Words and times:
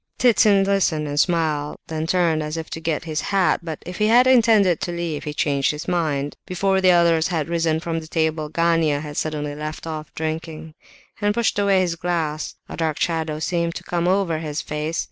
Ptitsin 0.17 0.63
listened 0.63 1.07
and 1.07 1.19
smiled, 1.19 1.77
then 1.85 2.07
turned 2.07 2.41
as 2.41 2.57
if 2.57 2.71
to 2.71 2.79
get 2.79 3.03
his 3.03 3.21
hat; 3.21 3.59
but 3.61 3.83
if 3.85 3.99
he 3.99 4.07
had 4.07 4.25
intended 4.25 4.81
to 4.81 4.91
leave, 4.91 5.25
he 5.25 5.31
changed 5.31 5.69
his 5.69 5.87
mind. 5.87 6.35
Before 6.47 6.81
the 6.81 6.89
others 6.91 7.27
had 7.27 7.47
risen 7.47 7.79
from 7.79 7.99
the 7.99 8.07
table, 8.07 8.49
Gania 8.49 9.01
had 9.01 9.15
suddenly 9.15 9.53
left 9.53 9.85
off 9.85 10.11
drinking, 10.15 10.73
and 11.21 11.35
pushed 11.35 11.59
away 11.59 11.81
his 11.81 11.95
glass, 11.97 12.55
a 12.67 12.75
dark 12.75 12.99
shadow 12.99 13.37
seemed 13.37 13.75
to 13.75 13.83
come 13.83 14.07
over 14.07 14.39
his 14.39 14.59
face. 14.59 14.99